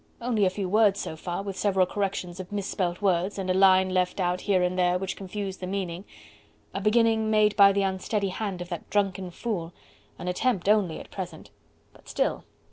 only 0.19 0.45
a 0.45 0.49
few 0.49 0.67
words 0.67 0.99
so 0.99 1.15
far... 1.15 1.43
with 1.43 1.55
several 1.55 1.85
corrections 1.85 2.39
of 2.39 2.51
misspelt 2.51 3.03
words... 3.03 3.37
and 3.37 3.51
a 3.51 3.53
line 3.53 3.87
left 3.91 4.19
out 4.19 4.41
here 4.41 4.63
and 4.63 4.75
there 4.75 4.97
which 4.97 5.15
confused 5.15 5.59
the 5.59 5.67
meaning... 5.67 6.05
a 6.73 6.81
beginning 6.81 7.29
made 7.29 7.55
by 7.55 7.71
the 7.71 7.83
unsteady 7.83 8.29
hand 8.29 8.63
of 8.63 8.69
that 8.69 8.89
drunken 8.89 9.29
fool... 9.29 9.73
an 10.17 10.27
attempt 10.27 10.67
only 10.67 10.99
at 10.99 11.11
present.... 11.11 11.51
But 11.93 12.09
still... 12.09 12.45